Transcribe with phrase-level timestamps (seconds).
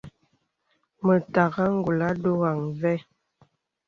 [1.05, 2.51] Mə tàgā ngùlà ndɔ̄gà
[2.81, 2.93] və.